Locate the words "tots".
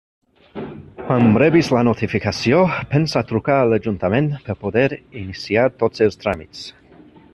5.85-6.07